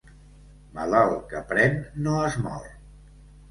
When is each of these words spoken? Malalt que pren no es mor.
Malalt 0.77 1.19
que 1.35 1.43
pren 1.53 1.79
no 2.09 2.17
es 2.33 2.41
mor. 2.49 2.67